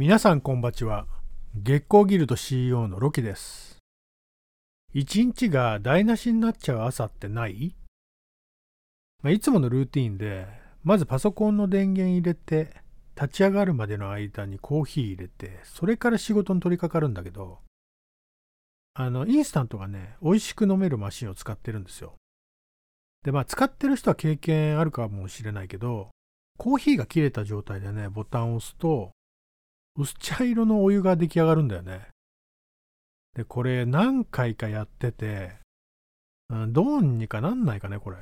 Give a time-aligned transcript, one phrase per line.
[0.00, 1.04] 皆さんこんばちは。
[1.54, 3.76] 月光ギルド CEO のロキです。
[4.94, 7.74] 一日が台無しになっちゃう朝ってない、
[9.22, 10.46] まあ、いつものルーティンで
[10.84, 12.80] まずパソコンの電源入れて
[13.14, 17.58] 立ち上がるまでの間にコーヒー入れてそれから仕事に取り掛かるんだけど
[18.94, 22.14] あのインスタントがね美味しく飲めるマシンを使ってるんですよ。
[23.22, 26.08] でまあ使ってる人は経験あるかもしれないけど
[26.56, 29.10] コーヒーが切れた状態でねボタンを押すと
[29.96, 32.08] 薄茶色のお湯が出来上がるんだよね。
[33.34, 35.52] で、これ何回かやってて、
[36.48, 38.16] うん、どうにかなんないかね、これ。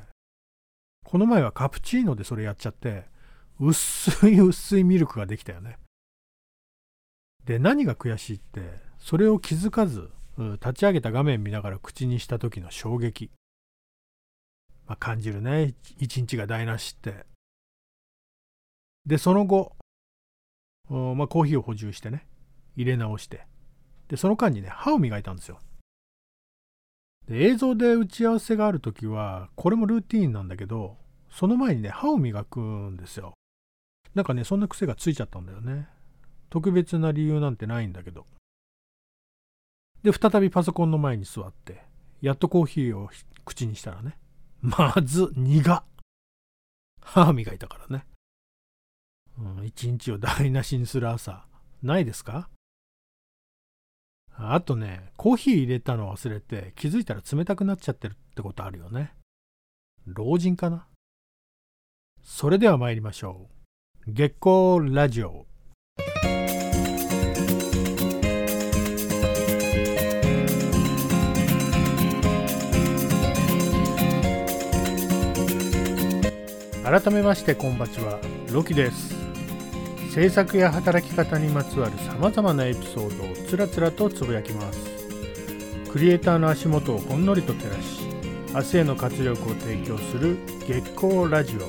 [1.04, 3.06] この前はカプチーノでそれやっちゃって、
[3.58, 5.78] 薄い薄いミルクができたよね。
[7.44, 8.60] で、何が悔しいって、
[8.98, 13.30] それを気づかず、立ち上げた画面見ながら口にした時の衝撃。
[14.86, 17.24] まあ、感じるね、一日が台無しって。
[19.06, 19.77] で、その後、
[20.88, 22.26] まあ、コーヒーを補充してね、
[22.76, 23.46] 入れ直して、
[24.08, 25.58] で、その間にね、歯を磨いたんですよ。
[27.26, 30.96] で映像で打ち合わせがあるときは、これもルーティーンなんだけど、
[31.30, 33.34] その前にね、歯を磨くんですよ。
[34.14, 35.88] なんかね、そんな癖がついちゃったんだよね。
[36.48, 38.26] 特別な理由なんてないんだけど。
[40.02, 41.82] で、再びパソコンの前に座って、
[42.22, 43.10] やっとコーヒーを
[43.44, 44.16] 口にしたらね、
[44.62, 45.82] まず苦
[47.02, 48.06] 歯磨いたからね。
[49.38, 51.46] うん、一日を台無しにする朝、
[51.82, 52.48] ないですか？
[54.36, 59.12] あとね、コーヒー入れたの忘れて気づいたら冷たくなっちゃってるってことあるよね。
[60.06, 60.86] 老人かな？
[62.22, 63.48] それでは参りましょ
[64.06, 64.12] う。
[64.12, 65.46] 月光ラジオ。
[76.84, 78.18] 改めましてこんばちは、
[78.50, 79.27] ロキです。
[80.18, 84.80] 制作や働き方にまつわるさまざまなエピソードをつらつらとつぶやきます
[85.92, 88.00] クリエイターの足元をほんのりと照らし
[88.52, 90.36] 明日への活力を提供する
[90.66, 91.60] 月光ラジオ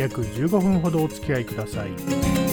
[0.00, 2.47] 約15分ほどお付き合いください。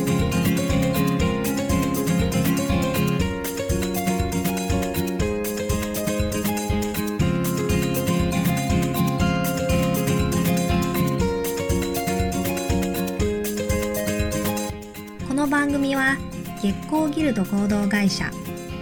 [15.76, 16.16] 組は
[16.62, 18.32] 月光ギルド合同会社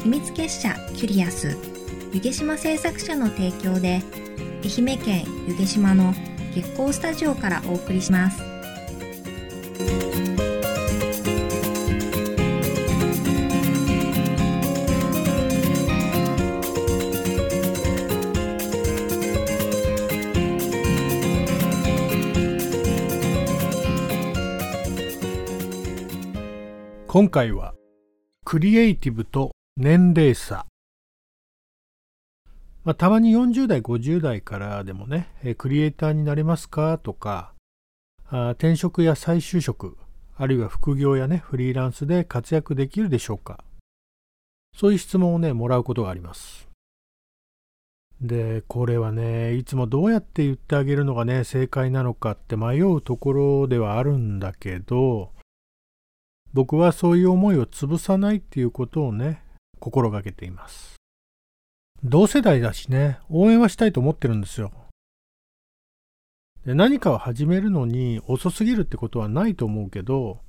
[0.04, 1.58] 秘密結社キュリアス
[2.14, 4.04] 湯毛島製作者の提供で
[4.64, 6.14] 愛媛県湯毛島の
[6.54, 8.53] 月光スタジオからお送りします。
[27.14, 27.76] 今回は
[28.44, 30.66] クリエイティブと年齢差、
[32.84, 35.28] まあ、たまに40代50代からでもね
[35.60, 37.54] クリエイターになれますかとか
[38.32, 39.96] あ転職や再就職
[40.36, 43.64] あるいは副業やねフリーランスで活躍できるでしょうか。
[44.76, 46.68] そういう質問をねもらうことがあります。
[48.22, 55.32] でこれはねいつもどうやって言ってあげるのがね正解なのかって迷うところではあるんだけど
[56.54, 59.44] 僕はそういう思いを潰さないっていうことをね、
[59.80, 60.96] 心がけています。
[62.04, 64.72] 同世代だしね、応援はしたいと思ってるんですよ。
[66.66, 70.40] で何かを始めるのに遅すぎるってことはないと思うけど、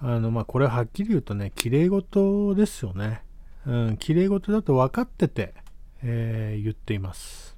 [0.00, 3.22] あの、まあ、これははっきり言うとね、綺麗事ですよね。
[3.66, 5.54] うん、綺麗事だと分かってて、
[6.02, 7.56] えー、言っています。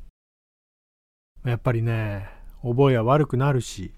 [1.45, 2.29] やっぱりね、
[2.63, 3.93] 覚えは悪くなるし、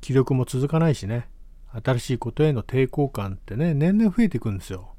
[0.00, 1.28] 気力も続かないしね。
[1.72, 4.94] 新しいことへの抵抗感ってね、年々増えていくんですよ。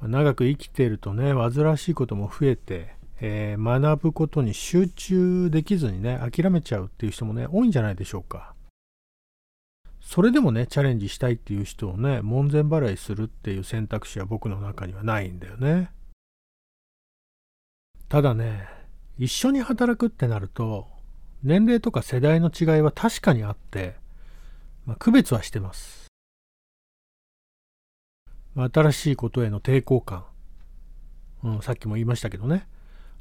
[0.00, 8.54] 長く生きているとね、煩わしいことも増えて、えー、学ぶことに集中できずにね、諦めちゃうっていう人もね、多いんじゃないでしょうか。
[10.00, 15.90] それでもね、チャレンジしたいっていう人をね、門前払いするっていう選択肢は僕の中にはないんだよね。
[18.08, 18.68] ただね、
[19.18, 20.88] 一緒に働くってなると、
[21.42, 23.96] 年齢とか世代の違いは確かにあって、
[24.88, 26.06] まあ、区別はしてます。
[28.56, 30.24] 新しいことへの抵抗感、
[31.44, 32.66] うん、さっきも言いましたけどね、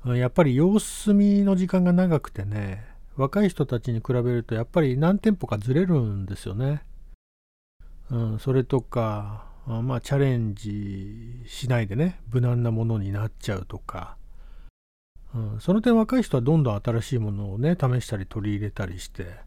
[0.06, 2.88] うん、やっぱり様子見の時間が長くてね、
[3.18, 6.84] 若い人たちに比べるとやっぱり何店舗かずれるんですよね。
[8.10, 14.16] うん、それとか、まあチャレンジしないでね、無難なものになっちゃうとか、
[15.36, 19.46] うん、その点若い人はどんどん新しいものをね、試したり取り入れたりして、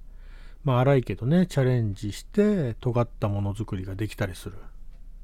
[0.65, 4.57] まあ荒いけどね、チャレンジして尖ったものづくりができたりする。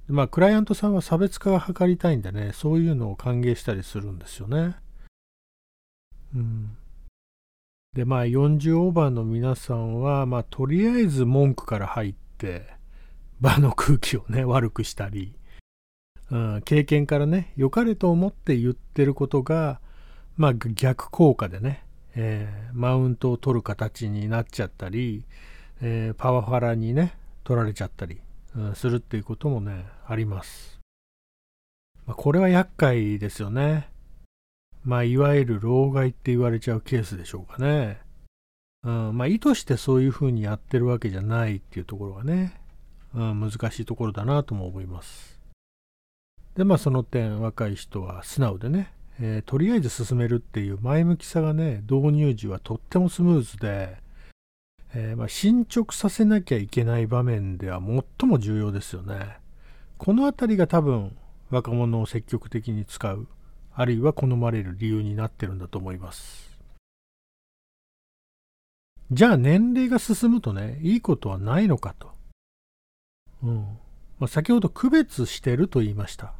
[0.08, 4.76] まあクライアントさんは差別化が図りたいんでねそういうのを歓迎したりするんですよね。
[6.34, 6.76] うん、
[7.92, 12.66] でまあ40オーバーの皆さんはまあとりあえず文句から入って
[13.40, 15.34] 場の空気をね悪くしたり、
[16.30, 19.80] うん、経験からね良かれと思って言ってることが
[20.36, 21.84] まあ逆効果でね、
[22.16, 25.24] えー、マウントを取る形になっちゃったり、
[25.82, 27.14] えー、パワハラにね
[27.44, 28.20] 取られちゃったり、
[28.56, 30.80] うん、するっていうこともねあります、
[32.06, 33.90] まあ、これは厄介ですよね。
[34.82, 38.00] まあいわゆる老害って言われちゃうケースでしょうかね。
[38.84, 42.60] うんまあ意図してそういうふうにやってるわけじゃないっていうところがね、
[43.12, 45.40] うん、難しいところだなとも思います。
[46.54, 53.96] でまあその点若い人は素直でねえー、とりあえず進めるっていう前向きさがね導入時はとってもスムーズで、
[54.94, 59.38] えー、まあ、進捗させなきゃいけない場面では最も重要ですよね。
[59.98, 61.16] この辺りが多分
[61.50, 63.26] 若者を積極的に使う
[63.74, 66.58] あるいは好まれる理由になってるんだと思います。
[69.12, 72.10] じゃあ年齢が進むとねいいことはないのかと、
[73.42, 73.78] うん。
[74.18, 76.32] まあ、先ほど区別してると言いました。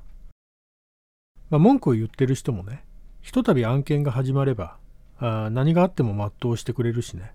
[1.50, 2.84] まあ、文句を言ってる人もね、
[3.22, 4.76] ひとたび案件が始まれば、
[5.19, 7.32] あ何があっても全うしてくれるしね、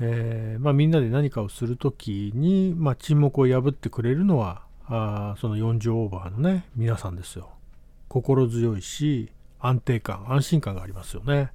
[0.00, 7.50] えー、まあ、みんなで何かをするときに、まあ、沈黙を破ってくれるのは、あその40オーバーのね、皆さんですよ。
[8.08, 9.30] 心強いし、
[9.60, 11.52] 安定感、安心感がありますよね。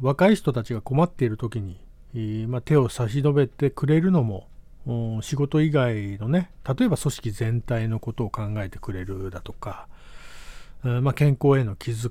[0.00, 4.46] 若い人たちが困っている時に、まあ、手を差し伸べてくれるのも、
[5.22, 9.88] 仕事以外のね例えば組織全体のことを考えてくれるだとか、
[10.82, 12.10] まあ、健康への気遣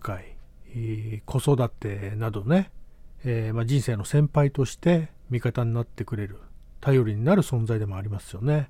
[0.76, 2.70] い子育てなどね、
[3.26, 6.38] えー、まあ、人生の先輩として味方になってくれる
[6.80, 8.70] 頼りになる存在でもありますよね。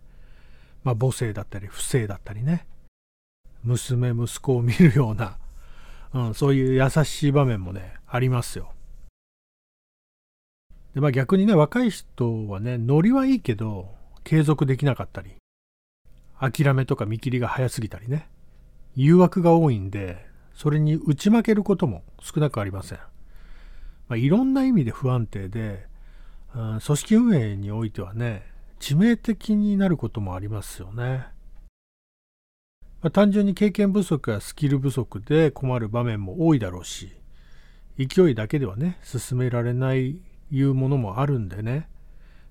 [0.84, 2.66] まあ、母性だったり不正だったりね
[3.63, 5.38] 娘息子を見るような、
[6.13, 8.72] うん、そういう優しい場面もねありますよ。
[10.94, 13.94] で、まあ逆にね、若い人はね、ノリはいいけど、
[14.24, 15.31] 継続できなかったり、
[16.39, 18.30] 諦めとか見切りが早すぎたりね、
[18.95, 23.00] 誘惑が多いんで、それに打ち負けることも少なくありません。
[24.07, 25.88] まあ、いろんな意味で不安定で、
[26.56, 28.44] うん、組織運営においてはね、
[28.80, 31.27] 致命的になることもありますよね。
[33.01, 37.13] まあ、単純に経験不足やスキル不足で困る場面も多いだろうし、
[37.97, 40.21] 勢いだけではね、進められない
[40.51, 41.88] いうものもあるんでね、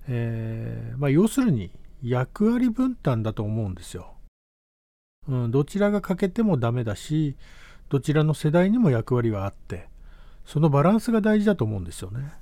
[0.07, 1.71] えー、まあ、要するに
[2.03, 4.13] 役割分担だと思うんですよ。
[5.27, 7.35] うん、どちらが欠けてもダメだし
[7.89, 9.87] どちらの世代にも役割はあって
[10.45, 12.33] そのバランスが大事だと思うんですよね。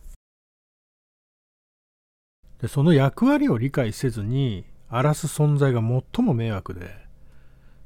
[2.61, 6.95] でその役割を理解せずに荒らす存在が最も迷惑で、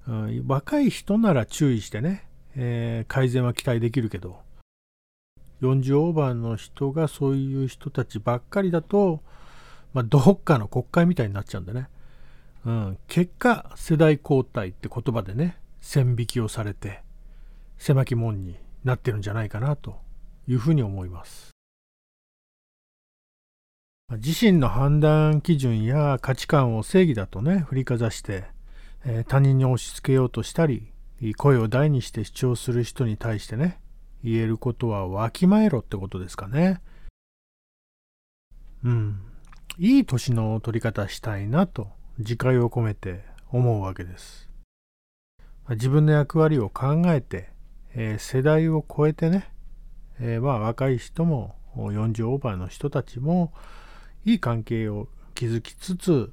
[0.08, 4.40] うん、若い人なら注意してね、えー、改善は期待できるけど
[5.62, 9.22] 40オーバーの人がそういう人たちばっかりだと、
[9.94, 11.88] まあ、どっかの国会みたいになっちゃうんでね。
[12.66, 17.02] うん、結果、世代交代って言葉でね、線引きをされて、
[17.78, 20.00] 狭き門になってるんじゃないかなと
[20.48, 21.52] いうふうに思います。
[24.18, 28.44] 自身の判断基準や価値観を正義だとね、振りかざして、
[29.06, 30.92] えー、他人に押し付けようとしたり、
[31.38, 33.80] 声を大にして主張する人に対してね、
[34.24, 36.82] 言えることはわきまえろってことですかね。
[38.84, 39.22] うん。
[39.78, 44.50] いい年の取り方したいなと自戒を込めて思うわけです。
[45.70, 47.50] 自分の役割を考えて、
[47.94, 49.50] えー、世代を超えてね、
[50.20, 53.54] えー、まあ若い人も40オーバーの人たちも
[54.26, 56.32] いい関係を築きつつ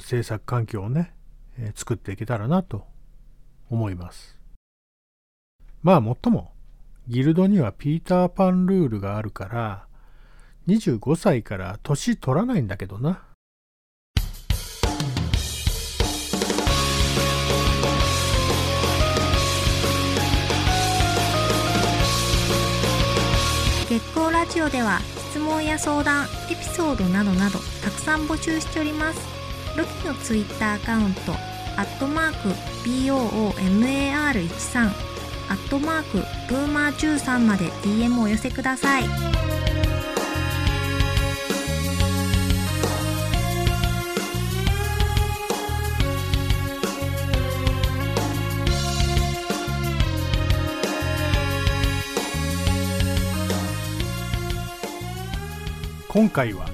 [0.00, 1.12] 制作環境をね、
[1.58, 2.86] えー、作っていけたらなと
[3.70, 4.38] 思います。
[5.82, 6.52] まあもっとも
[7.08, 9.86] ギルドにはピーターパンルールがあるから
[10.68, 13.24] 25歳から年取らないんだけどな。
[23.88, 29.20] 月光ラジオでは質問や相談エピソードなどなどたくさん募集しております
[29.76, 31.32] ロキのツイッターアカウント
[31.76, 32.48] アットマーク
[32.88, 35.11] BOOMAR13
[35.52, 36.16] アットマーク
[36.48, 39.04] ブーマー13まで DM をお寄せください。
[56.08, 56.66] 今回は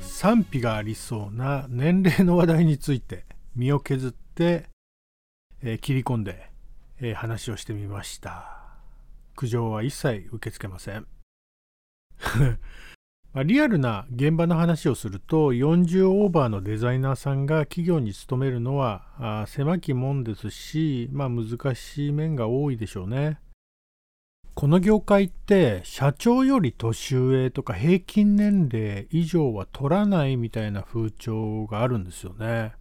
[0.00, 4.64] 賛否がありそうな年齢の話題について身を削って、
[5.62, 6.55] えー、切り込んで、
[7.00, 8.58] えー、話をしてみました
[9.34, 11.06] 苦情は一切受け付けません
[13.36, 23.38] まあ、リアルな現場の話をすると40オーバーのデザイナーさんが企業に勤めるのはあ狭き門ですし、まあ、難しい面が多いでしょうね。
[24.54, 32.72] この業界って社長より年上とか平均年齢以上は取らないみたいな風潮があるんですよね。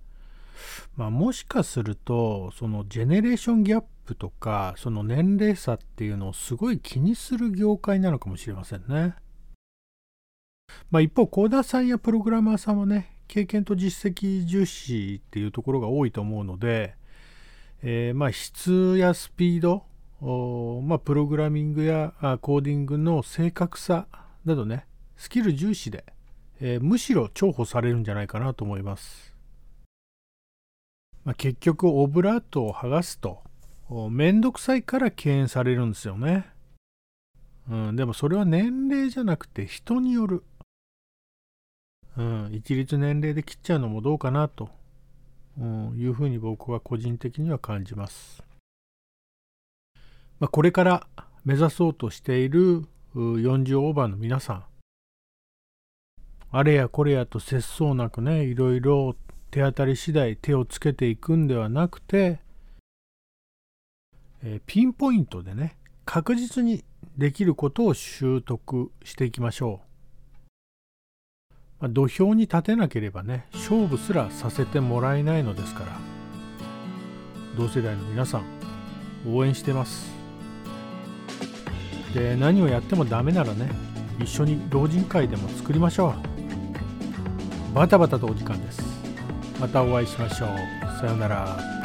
[0.96, 9.16] まあ、もしかするとそのジェネレーションギャップとかその年齢差っていうのをすごい気にする業界なのかもしれませんね。
[10.92, 16.96] まあ、一方、コーダーさんやプログラマーさんはね、経験と実績重視っていうところが多いと思うので、
[17.82, 19.84] えー、まあ質やスピード、
[20.82, 24.08] まあ、プログラミングやコーディングの正確さ
[24.44, 24.86] などね、
[25.18, 26.06] スキル重視で、
[26.60, 29.35] えー、むしろ重宝されるんじゃないかなと思います。
[31.26, 33.44] まあ、結局、オブラートを剥がすと、
[34.10, 36.48] めんどくさいから敬遠されるんですよね。
[37.70, 40.44] うん、でもそれは年齢じゃなくて人による。
[42.18, 44.70] うん、一律年齢で切っちゃうのもどうかなと、
[45.60, 48.44] うん、いうふうに僕は個人的には感じます。
[50.40, 51.08] まあ、これから
[51.44, 54.64] 目指そうとしている40オーバーの皆さん、
[56.52, 59.16] あれやこれやと節操なくね、いろいろ
[59.56, 62.40] 手当たり次第手をつけていくんではなくて、
[64.44, 66.84] え、ピンポイントでね、確実に
[67.18, 70.44] できることを習得していきましょう。
[71.80, 75.98] まあ、土俵に立てなければね、勝負すらさせてもらえないのですから、
[77.56, 78.44] 同世代の皆さん、
[79.26, 80.12] 応援してます。
[82.14, 83.70] で、何をやってもダメならね、
[84.20, 86.14] 一緒に老人会でも作りましょ
[87.72, 87.74] う。
[87.74, 88.95] バタバタとお時間です。
[89.60, 91.00] またお会いしましょう。
[91.00, 91.76] さようなら。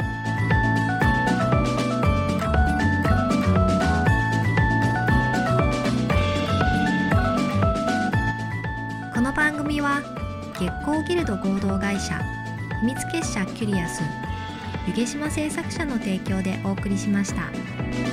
[10.61, 12.19] 月光ギルド合同会社
[12.81, 14.03] 秘密結社キュリアス
[14.87, 18.10] 湯毛島製作者の提供でお送りしました。